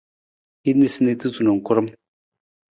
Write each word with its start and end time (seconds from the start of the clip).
Hin 0.69 0.77
niisaniisatu 0.79 1.39
na 1.47 1.53
karam. 1.69 1.87